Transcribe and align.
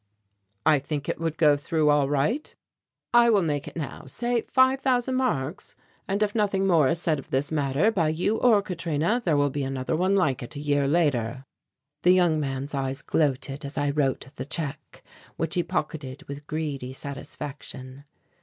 "I 0.65 0.79
think 0.79 1.07
it 1.07 1.19
would 1.19 1.37
go 1.37 1.55
through 1.55 1.91
all 1.91 2.09
right." 2.09 2.55
"I 3.13 3.29
will 3.29 3.43
make 3.43 3.67
it 3.67 3.75
now; 3.75 4.05
say 4.07 4.41
five 4.51 4.79
thousand 4.79 5.13
marks, 5.13 5.75
and 6.07 6.23
if 6.23 6.33
nothing 6.33 6.65
more 6.65 6.87
is 6.87 6.99
said 6.99 7.19
of 7.19 7.29
this 7.29 7.51
matter 7.51 7.91
by 7.91 8.07
you 8.09 8.37
or 8.37 8.63
Katrina, 8.63 9.21
there 9.23 9.37
will 9.37 9.51
be 9.51 9.61
another 9.63 9.95
one 9.95 10.15
like 10.15 10.41
it 10.41 10.55
a 10.55 10.59
year 10.59 10.87
later." 10.87 11.45
The 12.01 12.13
young 12.15 12.39
man's 12.39 12.73
eyes 12.73 13.03
gloated 13.03 13.63
as 13.63 13.77
I 13.77 13.91
wrote 13.91 14.25
the 14.37 14.43
check, 14.45 15.03
which 15.37 15.53
he 15.53 15.61
pocketed 15.61 16.23
with 16.23 16.47
greedy 16.47 16.93
satisfaction. 16.93 18.05